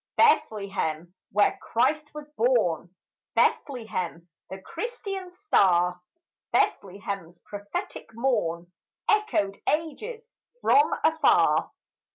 Bethlehem, 0.17 1.13
where 1.31 1.59
Christ 1.61 2.11
was 2.15 2.27
born, 2.35 2.95
Bethlehem, 3.35 4.27
the 4.49 4.59
Christian's 4.59 5.37
star! 5.37 6.01
Bethlehem's 6.51 7.37
prophetic 7.45 8.09
morn 8.15 8.71
Echoed 9.07 9.61
ages 9.69 10.27
from 10.59 10.91
afar. 11.03 11.69